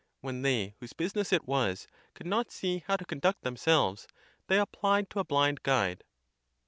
[0.21, 4.07] When they whose business it was could not see how to conduct themselves,
[4.47, 6.03] they applied to a blind guide.